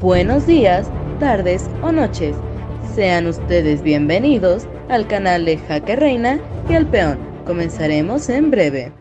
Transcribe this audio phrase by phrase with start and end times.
[0.00, 0.88] Buenos días,
[1.18, 2.36] tardes o noches.
[2.94, 7.18] Sean ustedes bienvenidos al canal de Jaque Reina y al Peón.
[7.44, 8.92] Comenzaremos en breve.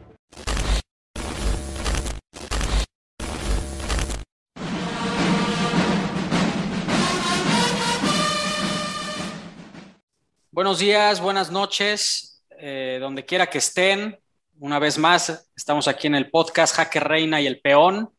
[10.49, 14.19] Buenos días, buenas noches, eh, donde quiera que estén.
[14.57, 18.16] Una vez más, estamos aquí en el podcast Jaque Reina y el Peón.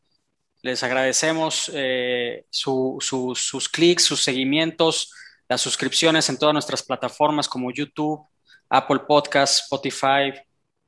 [0.61, 5.13] Les agradecemos eh, sus clics, sus seguimientos,
[5.47, 8.27] las suscripciones en todas nuestras plataformas como YouTube,
[8.69, 10.33] Apple Podcast, Spotify,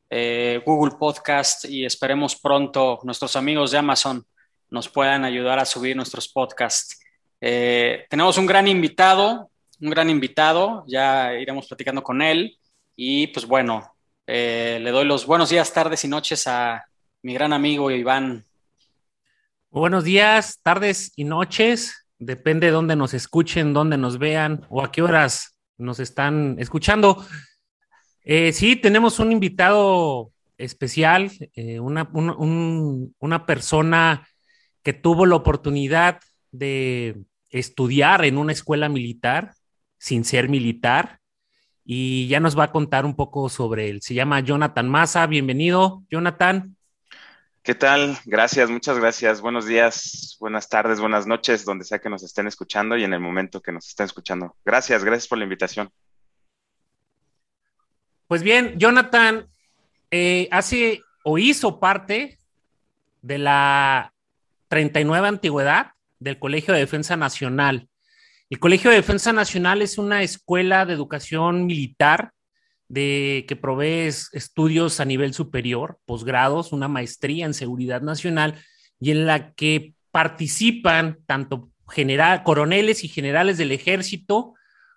[0.09, 4.25] eh, Google Podcast y esperemos pronto nuestros amigos de Amazon
[4.69, 6.99] nos puedan ayudar a subir nuestros podcasts.
[7.39, 9.51] tenemos un gran invitado,
[9.81, 12.57] un gran invitado, ya iremos platicando con él.
[12.95, 13.95] Y pues bueno,
[14.27, 16.85] eh, le doy los buenos días, tardes y noches a
[17.23, 18.45] mi gran amigo Iván.
[19.73, 22.05] Buenos días, tardes y noches.
[22.19, 27.25] Depende de dónde nos escuchen, dónde nos vean o a qué horas nos están escuchando.
[28.25, 34.27] Eh, sí, tenemos un invitado especial, eh, una, una persona
[34.83, 36.19] que tuvo la oportunidad
[36.51, 39.53] de estudiar en una escuela militar,
[39.97, 41.21] sin ser militar.
[41.85, 44.01] Y ya nos va a contar un poco sobre él.
[44.01, 45.25] Se llama Jonathan Massa.
[45.27, 46.75] Bienvenido, Jonathan.
[47.63, 48.17] ¿Qué tal?
[48.25, 49.39] Gracias, muchas gracias.
[49.39, 53.19] Buenos días, buenas tardes, buenas noches, donde sea que nos estén escuchando y en el
[53.19, 54.55] momento que nos estén escuchando.
[54.65, 55.91] Gracias, gracias por la invitación.
[58.27, 59.47] Pues bien, Jonathan
[60.09, 62.39] eh, hace o hizo parte
[63.21, 64.11] de la
[64.69, 67.87] 39 antigüedad del Colegio de Defensa Nacional.
[68.49, 72.31] El Colegio de Defensa Nacional es una escuela de educación militar
[72.91, 78.63] de, que provee estudios a nivel superior, posgrados, una maestría en seguridad nacional
[78.99, 84.53] y en la que participan tanto general, coroneles y generales del ejército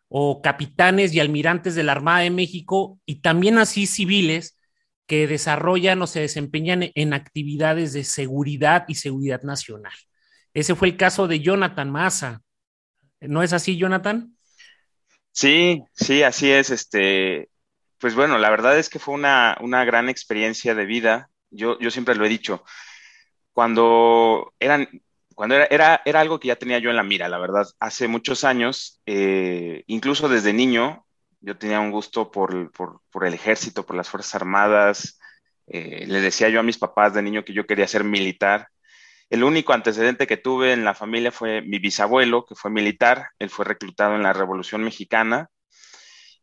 [0.09, 4.59] o capitanes y almirantes de la Armada de México y también así civiles
[5.07, 9.93] que desarrollan o se desempeñan en actividades de seguridad y seguridad nacional.
[10.53, 12.45] Ese fue el caso de Jonathan Massa,
[13.29, 14.37] ¿No es así, Jonathan?
[15.33, 16.71] Sí, sí, así es.
[16.71, 17.49] Este,
[18.05, 19.57] pues bueno, la verdad es que fue una,
[19.87, 21.31] gran experiencia de vida.
[21.49, 22.63] Yo, yo siempre lo he dicho.
[23.55, 24.87] Cuando eran,
[25.35, 27.67] cuando era, era, era, algo que ya tenía yo en la mira, la verdad.
[27.81, 31.07] Hace muchos años, eh, incluso desde niño,
[31.41, 35.19] yo tenía un gusto por, por, el ejército, por las Fuerzas Armadas.
[35.67, 38.69] Eh, le decía yo a mis papás de niño que yo quería ser militar.
[39.31, 43.29] El único antecedente que tuve en la familia fue mi bisabuelo, que fue militar.
[43.39, 45.49] Él fue reclutado en la Revolución Mexicana.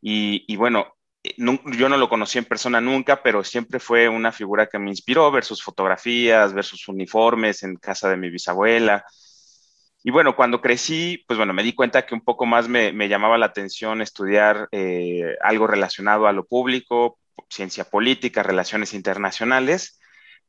[0.02, 4.68] Y, bueno, eh, yo no lo conocí en persona nunca, pero siempre fue una figura
[4.68, 9.06] que me inspiró ver sus fotografías, ver sus uniformes en casa de mi bisabuela.
[10.04, 13.38] Y bueno, cuando crecí, pues bueno, me di cuenta que un poco más me, llamaba
[13.38, 20.00] la atención estudiar eh, algo relacionado a lo público, ciencia política, relaciones internacionales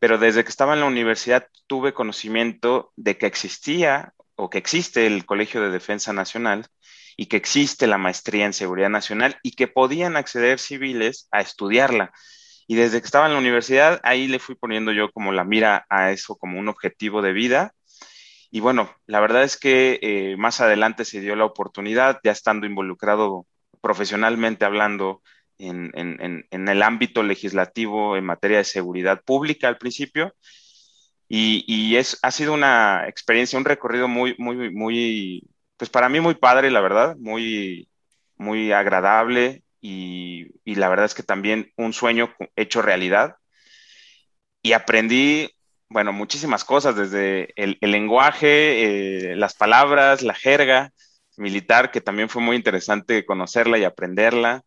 [0.03, 5.07] pero desde que estaba en la universidad tuve conocimiento de que existía o que existe
[5.07, 6.67] el Colegio de Defensa Nacional
[7.17, 12.13] y que existe la maestría en seguridad nacional y que podían acceder civiles a estudiarla.
[12.67, 15.85] Y desde que estaba en la universidad, ahí le fui poniendo yo como la mira
[15.91, 17.75] a eso como un objetivo de vida.
[18.51, 22.67] Y bueno, la verdad es que eh, más adelante se dio la oportunidad, ya estando
[22.67, 23.47] involucrado
[23.81, 25.23] profesionalmente hablando
[25.59, 30.35] en, el ámbito legislativo en materia de seguridad pública al principio.
[31.29, 35.43] Y, es, ha sido una experiencia, un recorrido muy, muy, muy,
[35.83, 37.89] pues para mí muy padre, la verdad, muy,
[38.37, 43.35] muy agradable y, la verdad es que también un sueño hecho realidad.
[44.63, 45.51] Y aprendí,
[45.89, 50.93] bueno, muchísimas cosas, desde el, lenguaje, eh, las palabras, la jerga
[51.37, 54.63] militar, que también fue muy interesante conocerla y aprenderla.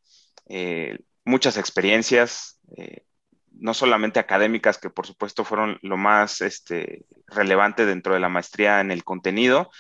[0.50, 3.06] Eh, muchas experiencias, eh,
[3.54, 8.82] no solamente académicas, que por supuesto fueron lo más este, relevante dentro de la maestría
[8.82, 9.72] en el contenido,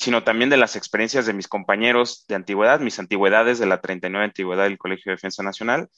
[0.00, 4.24] sino también de las experiencias de mis compañeros de antigüedad, mis antigüedades de la 39
[4.24, 5.88] antigüedad del Colegio de Defensa Nacional,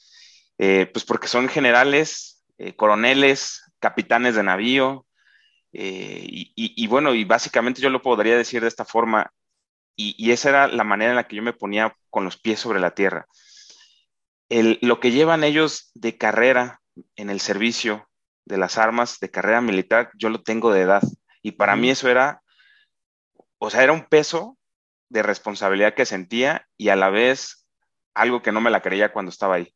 [0.58, 2.44] eh, pues porque son generales,
[2.76, 5.06] coroneles, capitanes de navío,
[5.72, 9.32] y, bueno, y básicamente yo lo podría decir de esta forma,
[9.96, 12.60] y, y, esa era la manera en la que yo me ponía con los pies
[12.60, 13.26] sobre la tierra
[14.81, 16.81] lo que llevan ellos de carrera
[17.16, 18.08] en el servicio
[18.44, 21.02] de las armas, de carrera militar, yo lo tengo de edad.
[21.43, 22.41] Y para mí eso era,
[23.64, 24.59] o sea, era un peso
[25.09, 27.64] de responsabilidad que sentía y a la vez
[28.12, 29.73] algo que no me la creía cuando estaba ahí.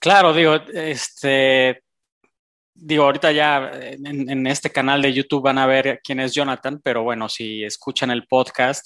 [0.00, 1.84] Claro, digo, este,
[2.74, 7.04] digo, ahorita ya en, este canal de YouTube van a ver quién es Jonathan, pero
[7.04, 8.84] bueno, si escuchan el podcast,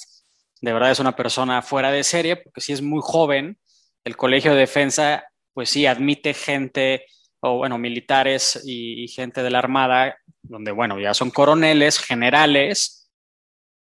[0.60, 3.58] de verdad es una persona fuera de serie, porque si es muy joven,
[4.04, 5.24] el Colegio de Defensa,
[5.54, 7.06] pues sí, admite gente,
[7.40, 12.97] o bueno, militares y, gente de la Armada, donde, bueno, ya son coroneles, generales,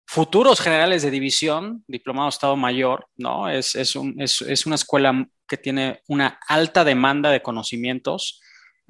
[0.06, 3.48] futuros generales de división, diplomado Estado Mayor, ¿no?
[3.48, 8.40] Es, es, un, es, es una escuela que tiene una alta demanda de conocimientos.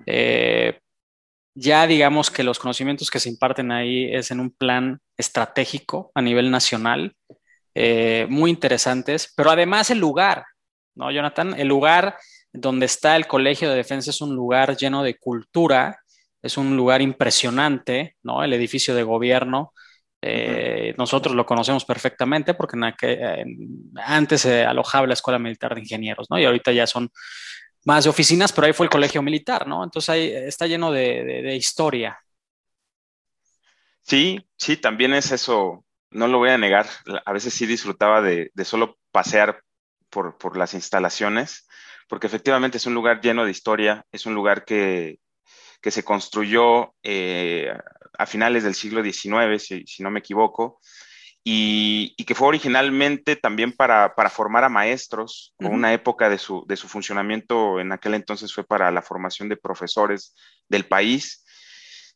[0.06, 0.80] Eh,
[1.54, 6.22] ya digamos que los conocimientos que se imparten ahí es en un plan estratégico a
[6.22, 7.16] nivel nacional,
[7.74, 10.44] eh, muy interesantes, pero además el lugar,
[10.94, 11.58] ¿no, Jonathan?
[11.58, 12.16] El lugar
[12.52, 16.00] donde está el Colegio de Defensa es un lugar lleno de cultura,
[16.42, 18.44] es un lugar impresionante, ¿no?
[18.44, 19.72] El edificio de gobierno.
[20.26, 22.78] Eh, nosotros lo conocemos perfectamente porque
[23.96, 26.38] antes se alojaba la Escuela Militar de Ingenieros, ¿no?
[26.38, 27.10] Y ahorita ya son
[27.84, 29.84] más de oficinas, pero ahí fue el colegio militar, ¿no?
[29.84, 32.18] Entonces ahí está lleno de, historia.
[34.02, 36.86] Sí, sí, también es eso, no lo voy a negar,
[37.26, 39.62] a veces sí disfrutaba de, solo pasear
[40.08, 41.68] por, las instalaciones,
[42.08, 45.18] porque efectivamente es un lugar lleno de historia, es un lugar que,
[45.82, 47.70] se construyó eh,
[48.18, 50.80] a finales del siglo XIX, si no me equivoco,
[51.46, 56.76] y, que fue originalmente también para, formar a maestros, o una época de su, de
[56.76, 60.34] su, funcionamiento en aquel entonces fue para la formación de profesores
[60.70, 61.44] del país.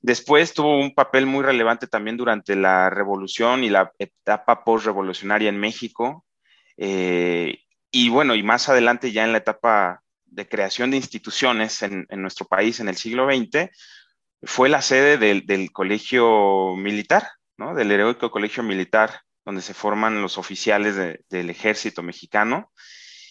[0.00, 5.60] Después tuvo un papel muy relevante también durante la revolución y la etapa post-revolucionaria en
[5.60, 6.24] México.
[6.78, 7.58] Eh,
[7.90, 12.46] y bueno, y más adelante ya en la etapa de creación de instituciones en, nuestro
[12.46, 13.70] país en el siglo XX,
[14.42, 17.74] fue la sede del, del colegio militar, ¿no?
[17.74, 22.70] Del heroico colegio militar, donde se forman los oficiales del ejército mexicano.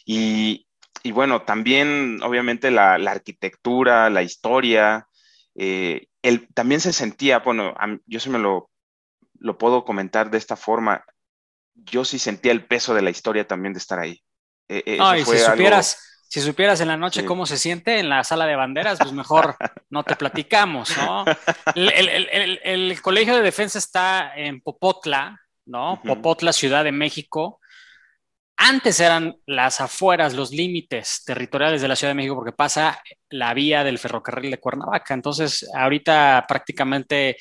[0.05, 0.67] Y,
[1.11, 5.07] bueno, también obviamente la, arquitectura, la historia,
[5.55, 6.07] eh,
[6.53, 7.75] también se sentía, bueno,
[8.05, 8.69] yo sí me lo,
[9.39, 11.05] lo puedo comentar de esta forma,
[11.75, 14.21] yo sí sentía el peso de la historia también de estar ahí.
[14.67, 18.45] E, e, si supieras, si supieras en la noche cómo se siente en la sala
[18.45, 19.55] de banderas, pues mejor
[19.89, 21.23] no te platicamos, ¿no?
[21.73, 26.01] El, Colegio de Defensa está en Popotla, ¿no?
[26.03, 27.61] Popotla, Ciudad de México.
[28.57, 33.53] Antes eran las afueras, los límites territoriales de la Ciudad de México, porque pasa la
[33.53, 35.13] vía del ferrocarril de Cuernavaca.
[35.13, 37.37] Entonces, ahorita prácticamente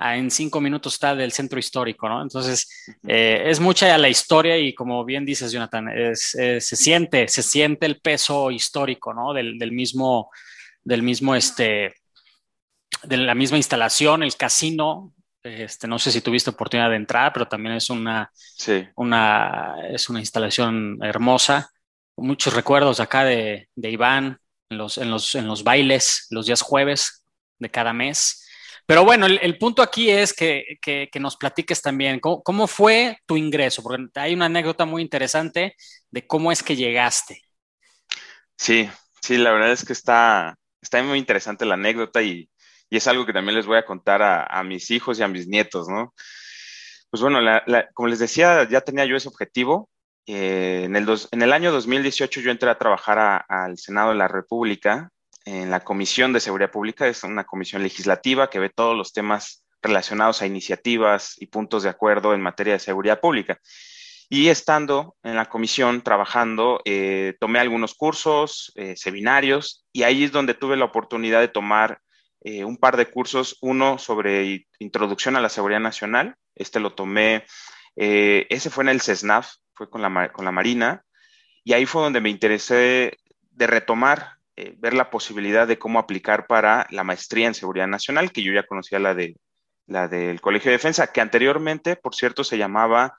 [0.00, 2.22] ah, en cinco minutos está del centro histórico, ¿no?
[2.22, 2.68] Entonces,
[3.06, 8.00] eh, es mucha la historia y como bien dices, Jonathan, se siente, se siente el
[8.00, 9.32] peso histórico, ¿no?
[9.32, 10.30] Del, mismo,
[10.82, 11.94] del mismo, este,
[13.02, 15.12] de la misma instalación, el casino,
[15.42, 18.30] este, no sé si tuviste oportunidad de entrar, pero también es una,
[18.96, 21.70] una, es una instalación hermosa.
[22.16, 24.38] Muchos recuerdos acá de, Iván
[24.68, 27.24] en los, en, los, en los bailes, los días jueves
[27.58, 28.46] de cada mes.
[28.86, 34.04] Pero bueno, el, punto aquí es que, nos platiques también ¿cómo, fue tu ingreso, porque
[34.14, 35.76] hay una anécdota muy interesante
[36.10, 37.42] de cómo es que llegaste.
[38.56, 38.90] Sí,
[39.20, 42.50] sí, la verdad es que está, está muy interesante la anécdota y,
[42.90, 45.46] y es algo que también les voy a contar a, mis hijos y a mis
[45.46, 46.12] nietos, ¿no?
[47.08, 47.38] Pues bueno,
[47.94, 49.88] como les decía, ya tenía yo ese objetivo.
[50.26, 54.28] Eh, en, el en, el año 2018 yo entré a trabajar al Senado de la
[54.28, 55.10] República
[55.44, 59.64] en la Comisión de Seguridad Pública, es una comisión legislativa que ve todos los temas
[59.82, 63.58] relacionados a iniciativas y puntos de acuerdo en materia de seguridad pública.
[64.28, 70.32] Y estando en la comisión trabajando, eh, tomé algunos cursos, eh, seminarios, y ahí es
[70.32, 72.00] donde tuve la oportunidad de tomar
[72.42, 77.44] eh, un par de cursos, uno sobre introducción a la seguridad nacional, este lo tomé,
[77.96, 81.04] eh, ese fue en el CESNAF, fue con la, con la Marina,
[81.64, 83.18] y ahí fue donde me interesé
[83.50, 88.32] de retomar, eh, ver la posibilidad de cómo aplicar para la maestría en seguridad nacional,
[88.32, 89.36] que yo ya conocía la, de,
[89.86, 93.16] la del Colegio de Defensa, que anteriormente, por cierto, se llamaba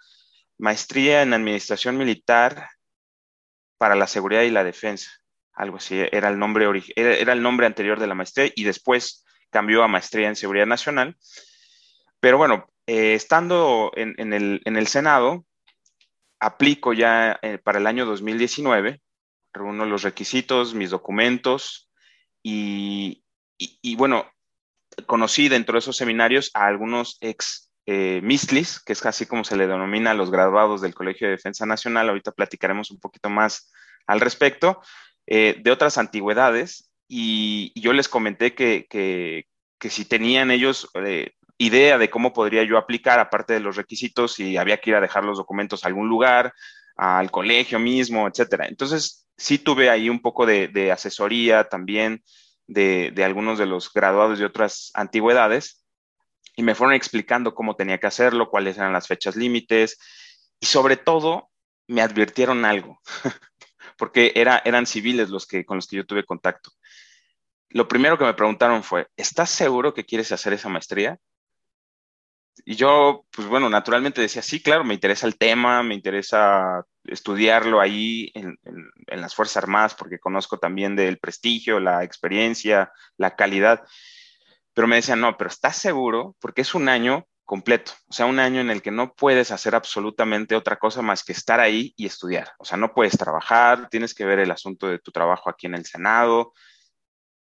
[0.57, 2.69] Maestría en Administración Militar
[3.77, 5.11] para la Seguridad y la Defensa
[5.53, 9.83] algo así, era el nombre, era, el nombre anterior de la maestría y después cambió
[9.83, 11.17] a maestría en seguridad nacional.
[12.19, 15.45] Pero bueno, eh, estando en, el, Senado,
[16.39, 19.01] aplico ya eh, para el año 2019,
[19.53, 21.89] reúno los requisitos, mis documentos
[22.43, 23.23] y,
[23.97, 24.25] bueno,
[25.05, 29.57] conocí dentro de esos seminarios a algunos ex eh, MISLIS, que es así como se
[29.57, 32.09] le denomina a los graduados del Colegio de Defensa Nacional.
[32.09, 33.71] Ahorita platicaremos un poquito más
[34.07, 34.81] al respecto.
[35.27, 39.45] Eh, de otras antigüedades y, yo les comenté que,
[39.79, 44.57] si tenían ellos eh, idea de cómo podría yo aplicar, aparte de los requisitos, si
[44.57, 46.53] había que ir a dejar los documentos a algún lugar,
[46.95, 48.67] al colegio mismo, etcétera.
[48.67, 52.23] Entonces, sí tuve ahí un poco de, asesoría también
[52.67, 55.83] de, de algunos de los graduados de otras antigüedades
[56.55, 59.97] y me fueron explicando cómo tenía que hacerlo, cuáles eran las fechas límites
[60.59, 61.49] y sobre todo
[61.87, 63.01] me advirtieron algo,
[63.97, 66.71] porque era, eran civiles los que, con los que yo tuve contacto.
[67.69, 71.19] Lo primero que me preguntaron fue, ¿estás seguro que quieres hacer esa maestría?
[72.65, 77.79] Y yo, pues bueno, naturalmente decía, sí, claro, me interesa el tema, me interesa estudiarlo
[77.79, 83.83] ahí en, en las Fuerzas Armadas porque conozco también del prestigio, la experiencia, la calidad.
[84.73, 86.35] Pero me decían, no, pero ¿estás seguro?
[86.39, 89.75] Porque es un año completo, o sea, un año en el que no puedes hacer
[89.75, 92.49] absolutamente otra cosa más que estar ahí y estudiar.
[92.59, 95.75] O sea, no puedes trabajar, tienes que ver el asunto de tu trabajo aquí en
[95.75, 96.53] el Senado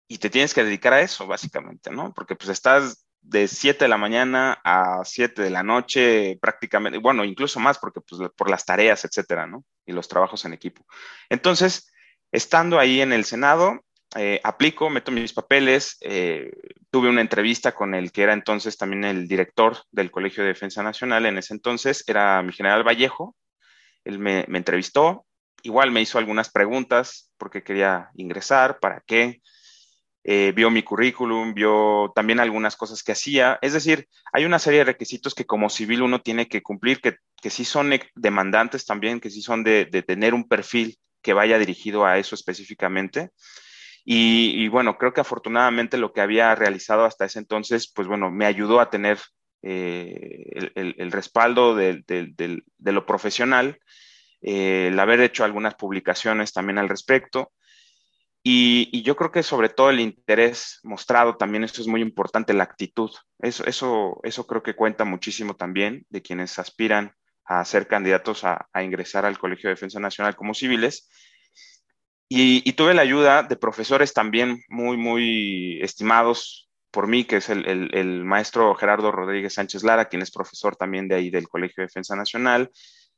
[0.07, 2.13] y te tienes que dedicar a eso, básicamente, ¿no?
[2.13, 7.25] Porque pues estás de 7 de la mañana a 7 de la noche prácticamente, bueno,
[7.25, 9.63] incluso más porque pues por las tareas, etcétera, ¿no?
[9.85, 10.85] Y los trabajos en equipo.
[11.29, 11.91] Entonces,
[12.31, 13.81] estando ahí en el Senado,
[14.15, 16.51] eh, aplico, meto mis papeles, eh,
[16.89, 20.81] tuve una entrevista con el que era entonces también el director del Colegio de Defensa
[20.81, 23.35] Nacional, en ese entonces era mi general Vallejo,
[24.05, 25.25] él me, entrevistó,
[25.61, 29.41] igual me hizo algunas preguntas porque quería ingresar, para qué,
[30.23, 34.79] eh, vio mi currículum, vio también algunas cosas que hacía, es decir, hay una serie
[34.79, 39.19] de requisitos que como civil uno tiene que cumplir, que, que sí son demandantes también,
[39.19, 43.31] que sí son de, de tener un perfil que vaya dirigido a eso específicamente.
[44.09, 48.45] Y, bueno, creo que afortunadamente lo que había realizado hasta ese entonces, pues bueno, me
[48.45, 49.19] ayudó a tener
[49.63, 53.77] eh, el, respaldo de, lo profesional,
[54.41, 57.51] eh, el haber hecho algunas publicaciones también al respecto.
[58.49, 62.63] Y, yo creo que sobre todo el interés mostrado también, eso es muy importante, la
[62.63, 63.11] actitud.
[63.39, 67.13] Eso, eso, eso creo que cuenta muchísimo también de quienes aspiran
[67.45, 71.09] a ser candidatos a, a ingresar al Colegio de Defensa Nacional como civiles
[72.29, 78.23] y, tuve la ayuda de profesores también muy, muy estimados por mí, que es el,
[78.25, 82.15] maestro Gerardo Rodríguez Sánchez Lara, quien es profesor también de ahí del Colegio de Defensa
[82.15, 82.69] Nacional,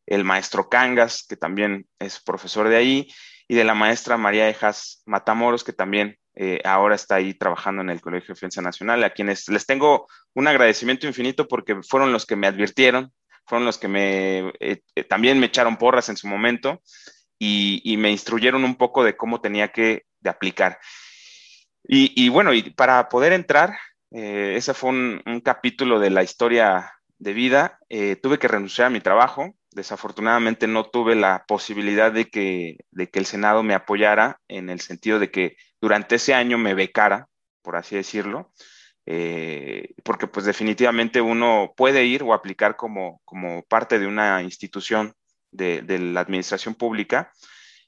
[0.05, 3.07] el maestro Cangas, que también es profesor de ahí,
[3.50, 7.89] y de la maestra María Ejas Matamoros, que también eh, ahora está ahí trabajando en
[7.89, 12.27] el Colegio de Defensa Nacional, a quienes les tengo un agradecimiento infinito porque fueron los
[12.27, 13.12] que me advirtieron,
[13.48, 16.84] fueron los que me, eh, eh, también me echaron porras en su momento
[17.39, 20.77] y, me instruyeron un poco de cómo tenía que de aplicar.
[21.84, 23.75] Y, bueno, y para poder entrar,
[24.12, 27.79] ese fue un, capítulo de la historia de vida.
[28.22, 29.56] Tuve que renunciar a mi trabajo.
[29.71, 34.79] Desafortunadamente no tuve la posibilidad de que, de que el Senado me apoyara en el
[34.79, 37.27] sentido de que durante ese año me becara,
[37.61, 38.51] por así decirlo.
[39.11, 45.13] Eh, porque pues definitivamente uno puede ir o aplicar como, como parte de una institución
[45.51, 47.31] de, la administración pública,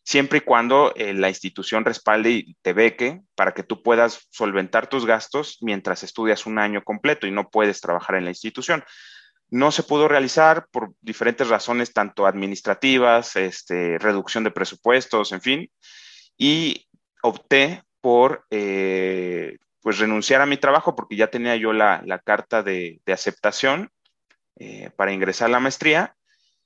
[0.04, 4.88] siempre y cuando eh, la institución respalde y te beque para que tú puedas solventar
[4.88, 8.84] tus gastos mientras estudias un año completo y no puedes trabajar en la institución.
[9.52, 15.72] No se pudo realizar por diferentes razones, tanto administrativas, este, reducción de presupuestos, en fin,
[16.38, 16.88] y
[17.22, 23.02] opté por eh, pues renunciar a mi trabajo porque ya tenía yo la, carta de,
[23.08, 23.92] aceptación
[24.58, 26.16] eh, para ingresar a la maestría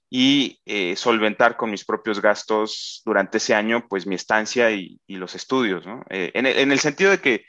[0.10, 5.34] y eh, solventar con mis propios gastos durante ese año, pues mi estancia y, los
[5.34, 6.04] estudios, ¿no?
[6.10, 7.46] En, el, sentido de que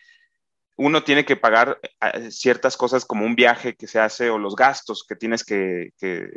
[0.76, 4.54] uno tiene que pagar eh, ciertas cosas como un viaje que se hace o los
[4.54, 6.28] gastos que tienes que, que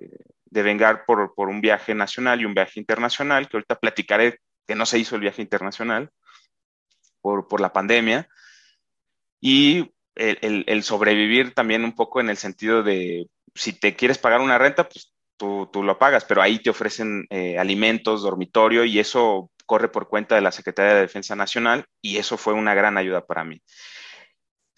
[0.45, 4.99] devengar por, un viaje nacional y un viaje internacional, que ahorita platicaré que no se
[4.99, 6.09] hizo el viaje internacional
[7.21, 8.29] por, la pandemia,
[9.41, 14.57] y el sobrevivir también un poco en el sentido de si te quieres pagar una
[14.57, 19.89] renta, pues tú, lo pagas, pero ahí te ofrecen eh, alimentos, dormitorio y eso corre
[19.89, 23.43] por cuenta de la Secretaría de Defensa Nacional y eso fue una gran ayuda para
[23.43, 23.61] mí.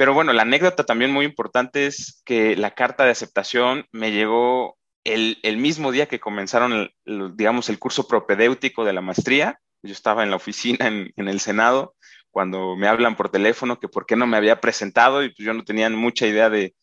[0.02, 4.80] Pero bueno, la anécdota también muy importante es que la carta de aceptación me llegó
[5.04, 9.60] el, mismo día que comenzaron, el, digamos, el curso propedéutico de la maestría.
[9.84, 11.94] Yo estaba en la oficina en, el Senado
[12.32, 15.54] cuando me hablan por teléfono que por qué no me había presentado y pues yo
[15.54, 16.74] no tenía mucha idea de,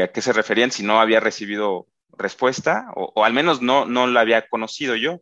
[0.00, 4.20] a qué se referían si no había recibido respuesta, o, al menos no, no la
[4.20, 5.18] había conocido yo.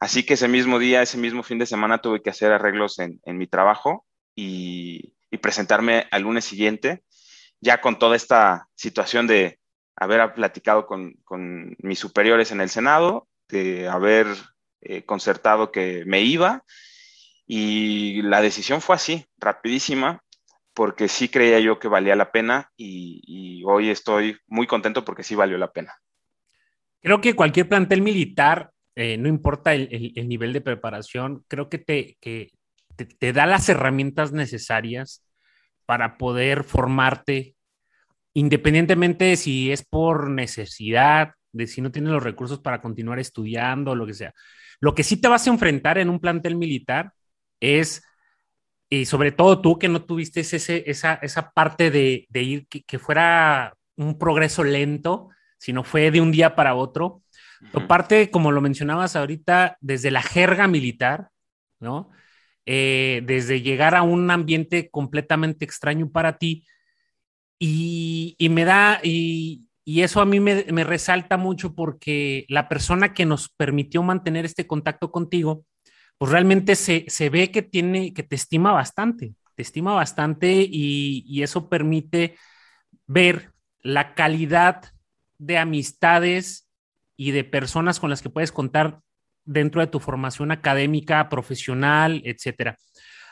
[0.00, 3.20] Así que ese mismo día, ese mismo fin de semana, tuve que hacer arreglos en,
[3.26, 7.02] mi trabajo y, presentarme al lunes siguiente,
[7.60, 9.58] ya con toda esta situación de
[9.96, 11.16] haber platicado con,
[11.78, 14.26] mis superiores en el Senado, de haber
[14.80, 16.64] eh, concertado que me iba.
[17.46, 20.22] Y la decisión fue así, rapidísima,
[20.72, 25.34] porque sí creía yo que valía la pena y hoy estoy muy contento porque sí
[25.34, 25.94] valió la pena.
[27.04, 32.16] Creo que cualquier plantel militar, eh, no importa el, nivel de preparación, creo que te,
[32.96, 35.24] te, da las herramientas necesarias
[35.86, 37.56] para poder formarte,
[38.32, 43.94] independientemente de si es por necesidad, de si no tienes los recursos para continuar estudiando,
[43.94, 44.34] lo que sea.
[44.80, 47.12] Lo que sí te vas a enfrentar en un plantel militar
[47.60, 48.02] es,
[48.88, 53.74] y sobre todo tú que no tuviste ese, esa, esa parte de, ir, que, fuera
[53.96, 57.22] un progreso lento, sino fue de un día para otro.
[57.72, 61.28] Aparte, como lo mencionabas ahorita, desde la jerga militar,
[61.80, 62.10] ¿no?
[62.66, 66.66] Eh, desde llegar a un ambiente completamente extraño para ti.
[67.58, 73.48] Y, me da, y, eso a mí me, resalta mucho porque la persona que nos
[73.48, 75.64] permitió mantener este contacto contigo,
[76.18, 81.68] pues realmente se, ve que tiene, que te estima bastante, te estima bastante y, eso
[81.68, 82.36] permite
[83.06, 83.52] ver
[83.82, 84.82] la calidad
[85.38, 86.68] de amistades
[87.16, 89.00] y de personas con las que puedes contar
[89.44, 92.76] dentro de tu formación académica, profesional, etcétera.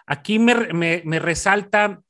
[0.06, 2.00] Aquí me, resalta,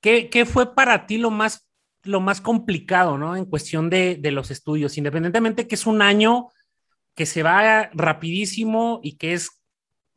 [0.00, 1.68] ¿qué, fue para ti lo más,
[2.04, 3.36] lo más complicado, ¿no?
[3.36, 6.48] En cuestión de, los estudios, independientemente que es un año
[7.14, 9.50] que se va rapidísimo y que es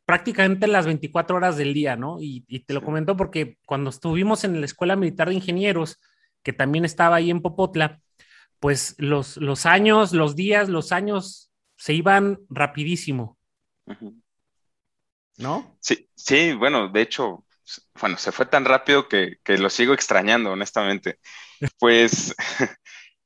[0.06, 2.20] prácticamente las 24 horas del día, ¿no?
[2.20, 6.00] Y, y, te lo comento porque cuando estuvimos en la Escuela Militar de Ingenieros,
[6.42, 8.00] que también estaba ahí en Popotla,
[8.60, 11.45] pues los, los años, los días, los años
[11.76, 13.38] se iban rapidísimo.
[15.38, 15.76] ¿No?
[15.80, 17.44] Sí, sí, bueno, de hecho,
[18.00, 21.18] bueno, se fue tan rápido que, lo sigo extrañando, honestamente.
[21.78, 22.34] Pues,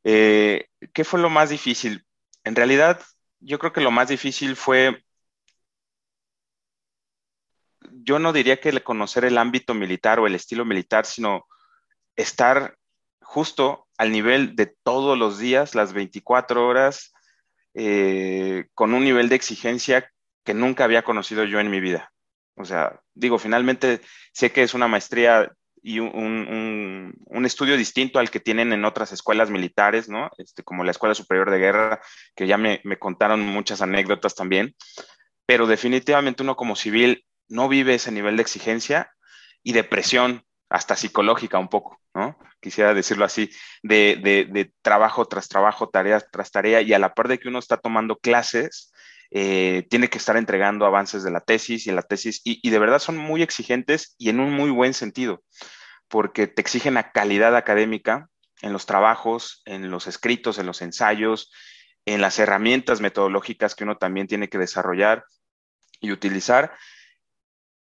[0.05, 2.05] eh, ¿qué fue lo más difícil?
[2.45, 3.01] En realidad,
[3.39, 5.05] yo creo que lo más difícil fue,
[7.81, 11.47] yo no diría que conocer el ámbito militar o el estilo militar, sino
[12.17, 12.77] estar
[13.21, 17.13] justo al nivel de todos los días, las 24 horas,
[17.75, 20.11] eh, con un nivel de exigencia
[20.45, 22.13] que nunca había conocido yo en mi vida.
[22.57, 24.01] O sea, digo, finalmente
[24.33, 25.51] sé que es una maestría
[25.83, 30.31] y un, estudio distinto al que tienen en otras escuelas militares, ¿no?
[30.37, 32.01] Este, como la Escuela Superior de Guerra,
[32.37, 34.77] que ya me, me contaron muchas anécdotas también,
[35.47, 39.11] pero definitivamente uno como civil no vive ese nivel de exigencia
[39.63, 42.39] y de presión hasta psicológica un poco, ¿no?
[42.61, 43.51] Quisiera decirlo así,
[43.83, 47.77] de, trabajo tras trabajo, tarea tras tarea, y a la par de que uno está
[47.77, 48.93] tomando clases,
[49.31, 52.99] eh, tiene que estar entregando avances de la tesis y la tesis, y, de verdad
[52.99, 55.43] son muy exigentes y en un muy buen sentido,
[56.09, 58.29] porque te exigen la calidad académica
[58.63, 61.51] en los trabajos, en los escritos, en los ensayos,
[62.05, 65.25] en las herramientas metodológicas que uno también tiene que desarrollar
[66.01, 66.75] y utilizar,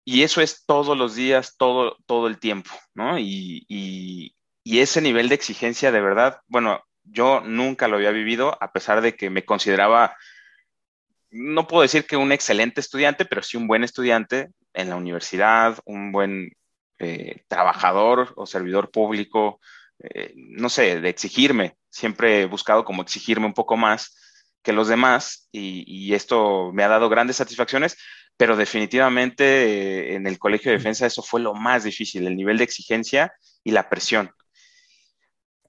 [0.04, 3.18] y eso es todos los días, todo, todo el tiempo, ¿no?
[3.18, 9.00] Y, ese nivel de exigencia, de verdad, bueno, yo nunca lo había vivido, a pesar
[9.00, 10.16] de que me consideraba,
[11.30, 15.78] no puedo decir que un excelente estudiante, pero sí un buen estudiante en la universidad,
[15.84, 16.52] un buen
[16.98, 19.60] eh, trabajador o servidor público,
[19.98, 21.76] eh, no sé, de exigirme.
[21.90, 24.16] Siempre he buscado como exigirme un poco más
[24.62, 27.96] que los demás y, y esto me ha dado grandes satisfacciones,
[28.36, 32.58] pero definitivamente eh, en el Colegio de Defensa eso fue lo más difícil, el nivel
[32.58, 33.32] de exigencia
[33.64, 34.30] y la presión.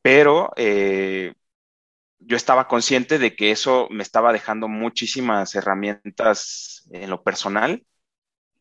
[0.04, 1.34] Pero eh,
[2.20, 7.86] yo estaba consciente de que eso me estaba dejando muchísimas herramientas en lo personal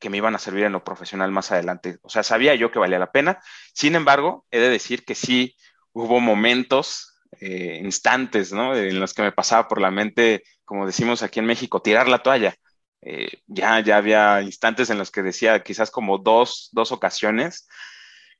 [0.00, 1.98] que me iban a servir en lo profesional más adelante.
[2.02, 3.40] O sea, sabía yo que valía la pena.
[3.74, 5.56] Sin embargo, he de decir que sí
[5.92, 8.76] hubo momentos, eh, instantes, ¿no?
[8.76, 12.22] En los que me pasaba por la mente, como decimos aquí en México, tirar la
[12.22, 12.54] toalla.
[13.00, 17.68] Eh, ya, ya había instantes en los que decía, quizás como dos, dos ocasiones,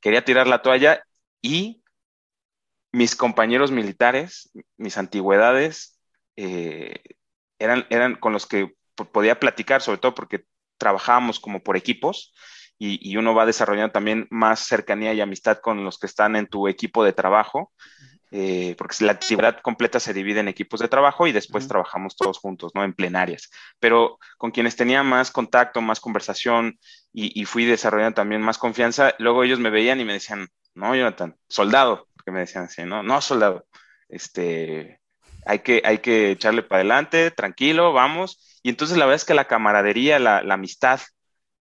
[0.00, 1.04] quería tirar la toalla
[1.42, 1.81] y
[2.92, 5.98] mis compañeros militares, mis antigüedades,
[6.36, 7.02] eh,
[7.58, 8.74] eran, eran con los que
[9.12, 10.44] podía platicar, sobre todo porque
[10.78, 12.34] trabajábamos como por equipos
[12.78, 16.46] y, y, uno va desarrollando también más cercanía y amistad con los que están en
[16.46, 17.72] tu equipo de trabajo.
[18.34, 22.38] Eh, porque la actividad completa se divide en equipos de trabajo y después trabajamos todos
[22.38, 22.82] juntos, ¿no?
[22.82, 23.50] En plenarias.
[23.78, 26.78] Pero con quienes tenía más contacto, más conversación
[27.12, 31.36] y, fui desarrollando también más confianza, luego ellos me veían y me decían, no, Jonathan,
[31.46, 33.66] soldado, porque me decían así, no, no, soldado,
[34.08, 35.00] este,
[35.44, 38.60] hay que, hay que echarle para adelante, tranquilo, vamos.
[38.62, 41.00] Y entonces la verdad es que la camaradería, la, amistad,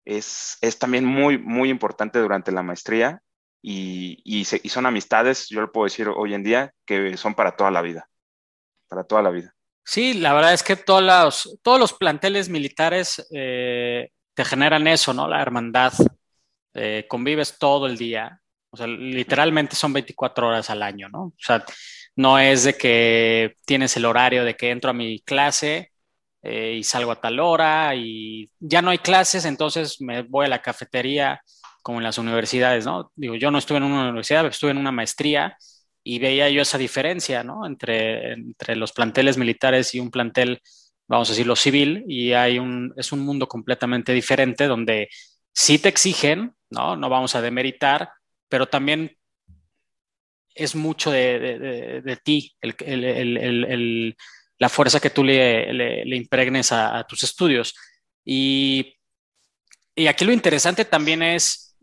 [0.05, 3.21] es, es, también muy, muy importante durante la maestría
[3.61, 7.83] y, son amistades, yo lo puedo decir hoy en día, que son para toda la
[7.83, 8.09] vida,
[8.87, 9.53] para toda la vida.
[9.85, 15.13] Sí, la verdad es que todos los, todos los planteles militares eh, te generan eso,
[15.13, 15.27] ¿no?
[15.27, 15.93] La hermandad.
[16.73, 18.41] Eh, convives todo el día.
[18.71, 21.23] O sea, literalmente son 24 horas al año, ¿no?
[21.23, 21.65] O sea,
[22.15, 25.91] no es de que tienes el horario de que entro a mi clase
[26.41, 30.49] eh, y salgo a tal hora y ya no hay clases, entonces me voy a
[30.49, 31.41] la cafetería
[31.81, 33.11] como en las universidades, ¿no?
[33.15, 35.57] Digo, yo no estuve en una universidad, estuve en una maestría
[36.03, 37.65] y veía yo esa diferencia, ¿no?
[37.65, 40.61] Entre, entre los planteles militares y un plantel,
[41.07, 45.09] vamos a decirlo, civil, y hay un, es un mundo completamente diferente donde
[45.53, 46.95] sí te exigen, ¿no?
[46.95, 48.09] No vamos a demeritar,
[48.49, 49.15] pero también
[50.53, 52.53] es mucho de, ti,
[54.57, 57.73] la fuerza que tú le, impregnes a, tus estudios.
[58.25, 58.97] Y,
[59.95, 61.77] y aquí lo interesante también es,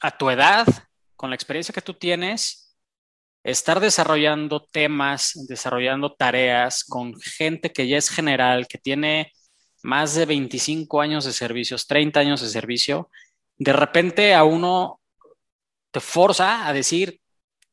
[0.00, 0.66] a tu edad,
[1.16, 2.66] con la experiencia que tú tienes,
[3.42, 9.32] estar desarrollando temas, desarrollando tareas con gente que ya es general, que tiene
[9.82, 13.08] más de 25 años de servicios, 30 años de servicio,
[13.56, 15.00] de repente a uno
[15.90, 17.20] te forza a decir,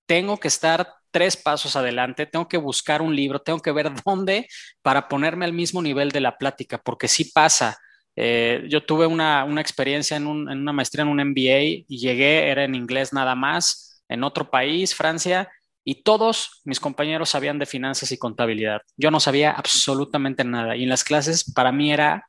[0.05, 4.47] tengo que estar tres pasos adelante, tengo que buscar un libro, tengo que ver dónde
[4.81, 7.77] para ponerme al mismo nivel de la plática, porque sí pasa.
[8.15, 12.75] Eh, yo tuve una, experiencia en, una maestría en un MBA y llegué, era en
[12.75, 15.49] inglés nada más, en otro país, Francia,
[15.83, 18.81] y todos mis compañeros sabían de finanzas y contabilidad.
[18.97, 22.25] Yo no sabía absolutamente nada y en las clases para mí era,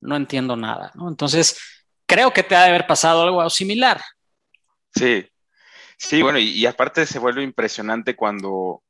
[0.00, 0.92] no entiendo nada.
[1.08, 1.58] Entonces,
[2.06, 4.00] creo que te ha de haber pasado algo similar.
[4.94, 5.26] Sí,
[5.96, 8.82] sí, bueno, y, aparte se vuelve impresionante cuando,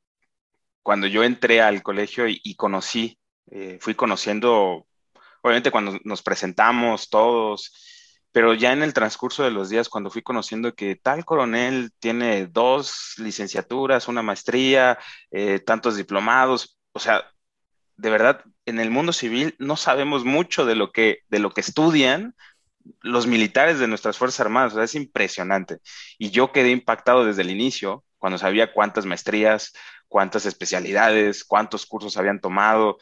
[0.83, 3.19] cuando yo entré al colegio y, conocí,
[3.51, 4.87] eh, fui conociendo,
[5.41, 7.71] obviamente cuando nos presentamos todos,
[8.31, 12.47] pero ya en el transcurso de los días, cuando fui conociendo que tal coronel tiene
[12.47, 14.97] dos licenciaturas, una maestría,
[15.31, 17.25] eh, tantos diplomados, o sea,
[17.97, 21.61] de verdad, en el mundo civil no sabemos mucho de lo que, de lo que
[21.61, 22.35] estudian
[23.01, 25.79] los militares de nuestras Fuerzas Armadas, o es impresionante.
[26.17, 29.73] Y yo quedé impactado desde el inicio, cuando sabía cuántas maestrías,
[30.07, 32.97] cuántas especialidades, cuántos cursos habían tomado,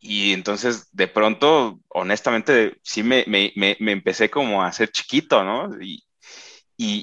[0.00, 3.24] y entonces, de pronto, honestamente, sí me,
[3.56, 5.70] empecé como a hacer chiquito, ¿no?
[5.80, 6.04] Y,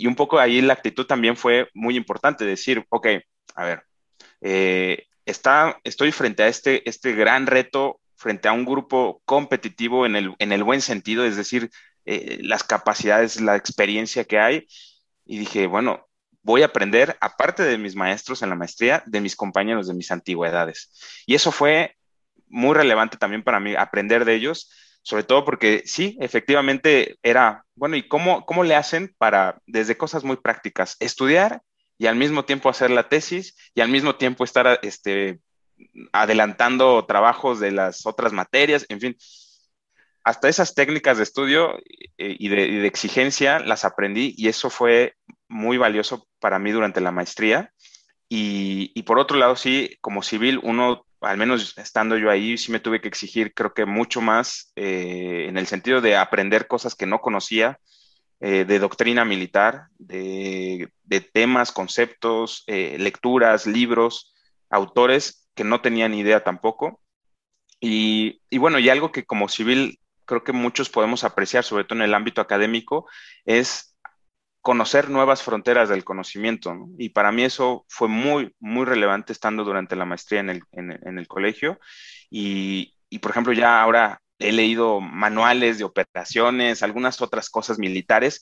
[0.07, 3.07] un poco ahí la actitud también fue muy importante, decir, ok,
[3.55, 3.83] a ver,
[4.41, 10.15] eh, está, estoy frente a este, este gran reto, frente a un grupo competitivo en
[10.15, 11.69] el, en el buen sentido, es decir,
[12.05, 14.67] eh, las capacidades, la experiencia que hay,
[15.25, 16.07] y dije, bueno,
[16.43, 20.11] voy a aprender, aparte de mis maestros en la maestría, de mis compañeros de mis
[20.11, 20.91] antigüedades.
[21.25, 21.95] Y eso fue
[22.47, 27.95] muy relevante también para mí aprender de ellos, sobre todo porque sí, efectivamente era, bueno,
[27.95, 31.61] ¿y cómo, cómo le hacen para, desde cosas muy prácticas, estudiar
[31.97, 35.39] y al mismo tiempo hacer la tesis y al mismo tiempo estar este,
[36.11, 39.17] adelantando trabajos de las otras materias, en fin,
[40.25, 41.77] hasta esas técnicas de estudio
[42.17, 45.13] eh, y de, exigencia las aprendí y eso fue
[45.47, 47.71] muy valioso para mí durante la maestría.
[48.27, 52.79] Y, por otro lado, sí, como civil, uno al menos estando yo ahí, sí me
[52.79, 57.05] tuve que exigir, creo que mucho más eh, en el sentido de aprender cosas que
[57.05, 57.79] no conocía,
[58.41, 60.89] eh, de doctrina militar, de,
[61.33, 64.33] temas, conceptos, lecturas, libros,
[64.69, 67.01] autores que no tenían idea tampoco.
[67.79, 72.05] Y, bueno, y algo que como civil creo que muchos podemos apreciar, sobre todo en
[72.05, 73.07] el ámbito académico,
[73.45, 73.95] es
[74.61, 76.75] conocer nuevas fronteras del conocimiento.
[76.97, 81.19] Y para mí eso fue muy, muy relevante estando durante la maestría en el, en,
[81.19, 81.79] el colegio.
[82.29, 88.41] Y, por ejemplo, ya ahora he leído manuales de operaciones, algunas otras cosas militares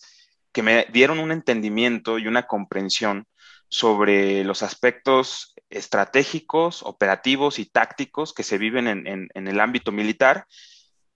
[0.53, 3.27] que me dieron un entendimiento y una comprensión
[3.67, 9.91] sobre los aspectos estratégicos, operativos y tácticos que se viven en, en, en el ámbito
[9.91, 10.45] militar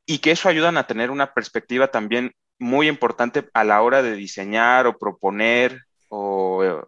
[0.05, 4.15] y que eso ayudan a tener una perspectiva también muy importante a la hora de
[4.15, 6.81] diseñar o proponer o,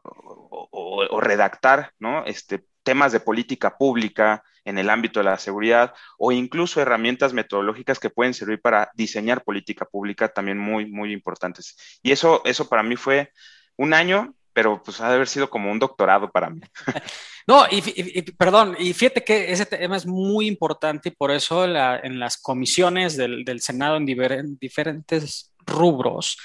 [1.21, 2.25] redactar ¿no?
[2.25, 7.99] este, temas de política pública en el ámbito de la seguridad o incluso herramientas metodológicas
[7.99, 11.99] que pueden servir para diseñar política pública también muy, muy importantes.
[12.01, 13.31] Y eso, eso para mí fue
[13.75, 16.61] un año, pero pues ha de haber sido como un doctorado para mí.
[17.47, 22.19] No, y, perdón, y fíjate que ese tema es muy importante y por eso en
[22.19, 24.05] las comisiones del, Senado en
[24.59, 26.37] diferentes rubros,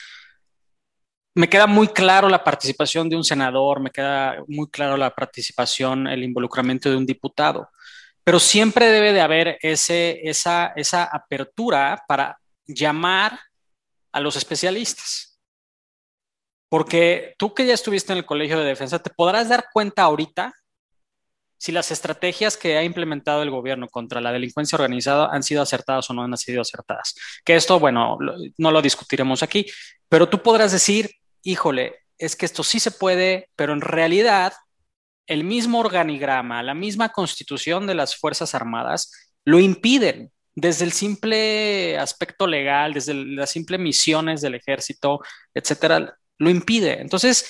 [1.35, 6.07] me queda muy claro la participación de un senador, me queda muy claro la participación,
[6.07, 7.69] el involucramiento de un diputado,
[8.23, 13.39] pero siempre debe de haber ese, esa, esa apertura para llamar
[14.13, 15.34] a los especialistas.
[16.75, 20.53] Porque tú que ya estuviste en el Colegio de Defensa, te podrás dar cuenta ahorita
[21.57, 26.11] si las estrategias que ha implementado el gobierno contra la delincuencia organizada han sido acertadas
[26.11, 27.15] o no han sido acertadas.
[27.45, 28.19] Que esto, bueno,
[28.59, 29.67] no lo discutiremos aquí,
[30.09, 31.13] pero tú podrás decir,
[31.45, 34.53] híjole, es que esto sí se puede, pero en realidad
[35.29, 39.13] el mismo organigrama, la misma constitución de las Fuerzas Armadas
[39.45, 45.21] lo impiden desde el simple aspecto legal, desde las simples misiones del ejército,
[45.55, 47.01] etcétera, lo impide.
[47.01, 47.49] Entonces,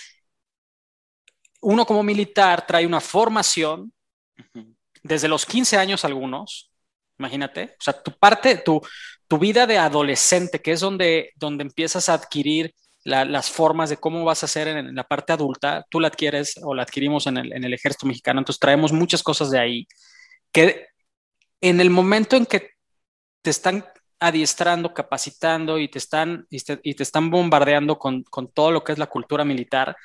[1.60, 3.92] uno como militar trae una formación
[5.02, 6.70] desde los 15 años algunos,
[7.18, 8.80] imagínate, o sea, tu parte, tu,
[9.28, 14.24] tu vida de adolescente, que es donde, donde empiezas a adquirir las formas de cómo
[14.24, 17.52] vas a hacer en, la parte adulta, tú la adquieres o la adquirimos en el,
[17.52, 19.86] en el ejército mexicano, entonces traemos muchas cosas de ahí,
[20.50, 20.86] que
[21.60, 22.70] en el momento en que
[23.42, 23.84] te están
[24.26, 28.84] adiestrando, capacitando y te están, y te, y te están bombardeando con, con, todo lo
[28.84, 29.96] que es la cultura militar,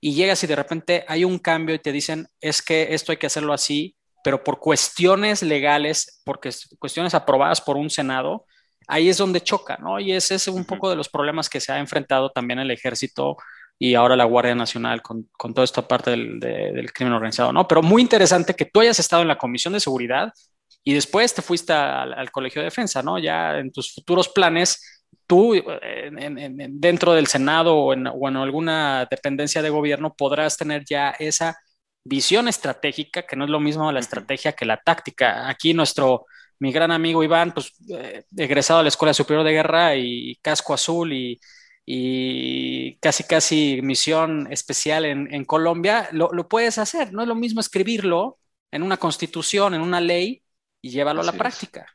[0.00, 3.18] y llegas y de repente hay un cambio y te dicen, es que esto hay
[3.18, 8.44] que hacerlo así, pero por cuestiones legales, porque cuestiones aprobadas por un Senado,
[8.86, 9.98] ahí es donde choca, ¿no?
[10.00, 13.36] Y ese es un poco de los problemas que se ha enfrentado también el ejército
[13.78, 17.68] y ahora la Guardia Nacional con, con toda esta parte del, del, crimen organizado, ¿no?
[17.68, 20.32] Pero muy interesante que tú hayas estado en la Comisión de Seguridad
[20.88, 23.18] y después te fuiste al, al Colegio de Defensa, ¿no?
[23.18, 28.36] Ya en tus futuros planes, tú en, en, dentro del Senado o en, o en
[28.36, 31.58] alguna dependencia de gobierno podrás tener ya esa
[32.04, 35.48] visión estratégica, que no es lo mismo la estrategia que la táctica.
[35.48, 36.26] Aquí nuestro
[36.60, 40.72] mi gran amigo Iván, pues eh, egresado a la Escuela Superior de Guerra y casco
[40.72, 41.40] azul y,
[41.84, 47.12] y casi casi misión especial en, en Colombia, lo, lo, puedes hacer.
[47.12, 48.38] No es lo mismo escribirlo
[48.70, 50.42] en una constitución, en una ley
[50.80, 51.40] y llevarlo Así a la es.
[51.40, 51.86] práctica.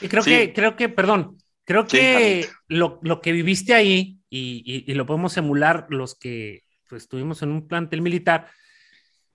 [0.00, 0.30] Y creo sí.
[0.30, 5.06] que, creo que, perdón, creo que lo, lo, que viviste ahí y, y, y, lo
[5.06, 8.50] podemos emular los que pues, estuvimos en un plantel militar,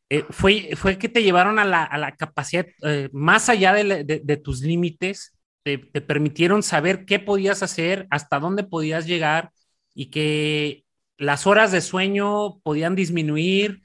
[0.09, 4.03] eh, fue, fue que te llevaron a la, a la capacidad, eh, más allá de,
[4.03, 9.51] de, de tus límites, te, te, permitieron saber qué podías hacer, hasta dónde podías llegar
[9.95, 10.84] y que
[11.17, 13.81] las horas de sueño podían disminuir,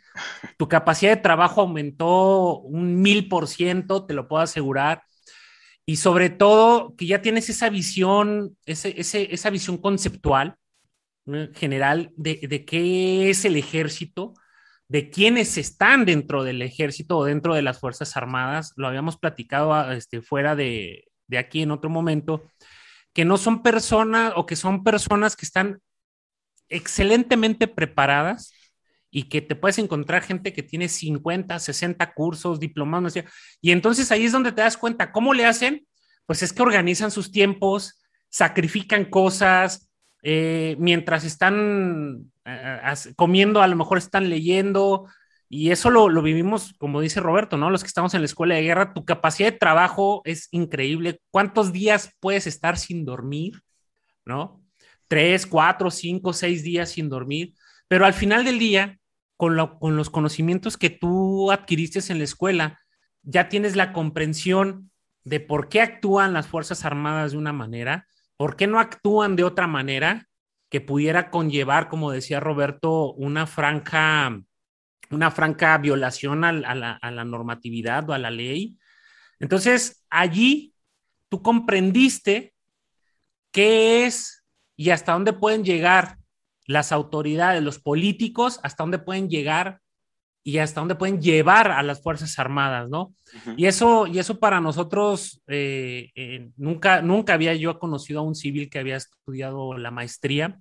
[0.57, 5.03] tu capacidad de trabajo aumentó un mil por ciento, te lo puedo asegurar.
[5.87, 10.57] Y sobre todo que ya tienes esa visión, ese, ese, esa visión conceptual
[11.55, 14.35] general de, de qué es el ejército,
[14.89, 19.93] de quienes están dentro del ejército o dentro de las Fuerzas Armadas, lo habíamos platicado
[19.93, 22.43] este, fuera de, de aquí en otro momento,
[23.13, 25.81] que no son personas o que son personas que están
[26.71, 28.53] excelentemente preparadas
[29.11, 33.15] y que te puedes encontrar gente que tiene 50, 60 cursos, diplomados,
[33.61, 35.87] y entonces ahí es donde te das cuenta, ¿cómo le hacen?
[36.27, 39.91] Pues es que organizan sus tiempos, sacrifican cosas,
[40.23, 45.09] eh, mientras están uh, comiendo, a lo mejor están leyendo,
[45.49, 47.71] y eso lo, lo, vivimos, como dice Roberto, ¿no?
[47.71, 51.21] Los que estamos en la escuela de guerra, tu capacidad de trabajo es increíble.
[51.33, 53.61] ¿Cuántos días puedes estar sin dormir?
[54.25, 54.60] ¿No?
[55.11, 57.55] Tres, cuatro, cinco, seis días sin dormir.
[57.89, 59.01] Pero al final del día,
[59.37, 62.79] con, lo, con los conocimientos que tú adquiriste en la escuela,
[63.23, 64.93] ya tienes la comprensión
[65.25, 68.07] de por qué actúan las Fuerzas Armadas de una manera,
[68.41, 70.27] ¿Por qué no actúan de otra manera
[70.71, 74.41] que pudiera conllevar, como decía Roberto, una franca,
[75.11, 78.79] una franca violación a la, a la normatividad o a la ley?
[79.41, 80.75] Entonces, allí
[81.29, 82.55] tú comprendiste
[83.51, 84.40] qué es
[84.81, 86.17] y hasta dónde pueden llegar
[86.65, 89.83] las autoridades, los políticos, hasta dónde pueden llegar
[90.43, 93.03] y hasta dónde pueden llevar a las Fuerzas Armadas, ¿no?
[93.03, 93.15] Uh
[93.45, 93.55] -huh.
[93.59, 98.35] Y, eso, y eso para nosotros, eh, eh, nunca, nunca había yo conocido a un
[98.35, 100.59] civil que había estudiado la maestría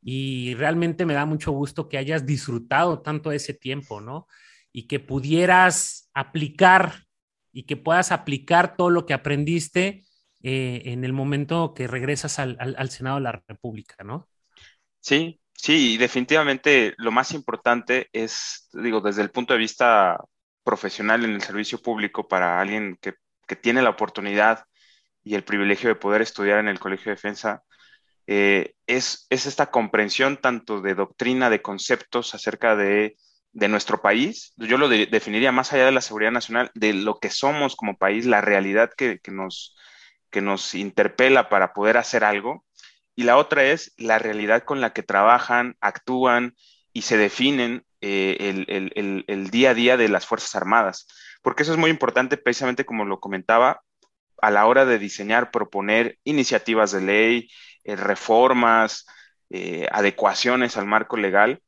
[0.00, 4.28] y realmente me da mucho gusto que hayas disfrutado tanto ese tiempo, ¿no?
[4.72, 7.04] Y que pudieras aplicar
[7.52, 10.04] y que puedas aplicar todo lo que aprendiste
[10.42, 14.28] eh, en el momento que regresas al, al, Senado de la República, ¿no?
[15.00, 20.16] Sí, Sí, definitivamente lo más importante es, digo, desde el punto de vista
[20.62, 23.14] profesional en el servicio público para alguien que,
[23.46, 24.64] que tiene la oportunidad
[25.24, 27.64] y el privilegio de poder estudiar en el Colegio de Defensa,
[28.26, 33.16] eh, es, es, esta comprensión tanto de doctrina, de conceptos acerca de,
[33.52, 34.52] de nuestro país.
[34.56, 37.98] Yo lo de, definiría más allá de la seguridad nacional, de lo que somos como
[37.98, 39.76] país, la realidad que, que, nos,
[40.30, 42.64] que nos interpela para poder hacer algo
[43.18, 46.54] y la otra es la realidad con la que trabajan, actúan
[46.92, 51.08] y se definen eh, el, el, el, el, día a día de las Fuerzas Armadas.
[51.42, 53.82] Porque eso es muy importante, precisamente como lo comentaba,
[54.40, 57.50] a la hora de diseñar, proponer iniciativas de ley,
[57.82, 59.04] eh, reformas,
[59.50, 61.60] eh, adecuaciones al marco legal.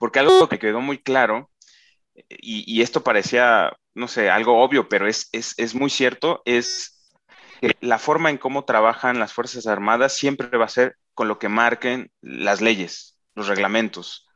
[0.00, 1.48] Porque algo que quedó muy claro,
[2.28, 6.99] y, y esto parecía, no sé, algo obvio, pero es, es, es muy cierto, es
[7.60, 11.38] que la forma en cómo trabajan las Fuerzas Armadas siempre va a ser con lo
[11.38, 14.26] que marquen las leyes, los reglamentos.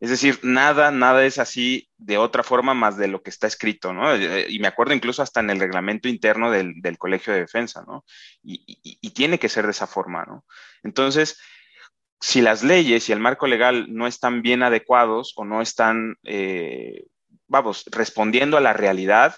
[0.00, 3.92] Es decir, nada, nada es así de otra forma más de lo que está escrito,
[3.92, 4.14] ¿no?
[4.14, 8.04] Eh, y me acuerdo incluso hasta en el reglamento interno del, Colegio de Defensa, ¿no?
[8.42, 10.44] Y, tiene que ser de esa forma, ¿no?
[10.82, 11.38] Entonces,
[12.20, 17.04] si las leyes y el marco legal no están bien adecuados o no están, eh,
[17.46, 19.36] vamos, respondiendo a la realidad,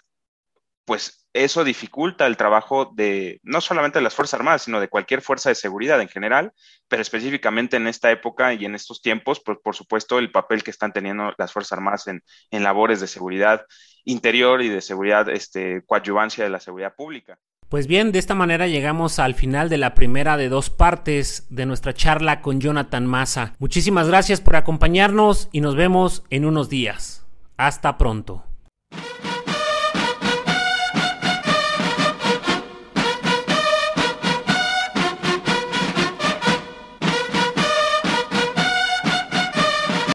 [0.86, 5.20] pues eso dificulta el trabajo de no solamente de las Fuerzas Armadas, sino de cualquier
[5.20, 6.52] fuerza de seguridad en general,
[6.88, 10.70] pero específicamente en esta época y en estos tiempos, pues por supuesto el papel que
[10.70, 12.22] están teniendo las Fuerzas Armadas en,
[12.62, 13.66] labores de seguridad
[14.04, 17.38] interior y de seguridad, este, coadyuvancia de la seguridad pública.
[17.68, 21.66] Pues bien, de esta manera llegamos al final de la primera de dos partes de
[21.66, 23.54] nuestra charla con Jonathan Massa.
[23.58, 27.26] Muchísimas gracias por acompañarnos y nos vemos en unos días.
[27.56, 28.44] Hasta pronto.